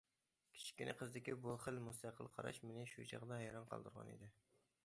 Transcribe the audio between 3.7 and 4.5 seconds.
قالدۇرغان ئىدى.